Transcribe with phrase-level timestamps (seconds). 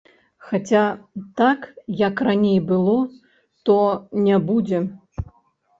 [0.45, 0.85] Хаця
[1.41, 1.67] так,
[2.07, 2.97] як раней было,
[3.69, 3.77] то
[4.27, 4.83] не будзе.